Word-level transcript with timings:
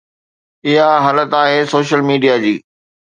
اها 0.69 0.87
حالت 1.03 1.29
آهي 1.41 1.59
سوشل 1.73 2.01
ميڊيا 2.09 2.39
جي. 2.47 2.55